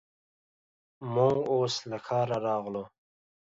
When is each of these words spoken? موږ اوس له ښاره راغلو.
موږ 1.13 1.35
اوس 1.53 1.75
له 1.89 1.97
ښاره 2.05 2.37
راغلو. 2.47 2.83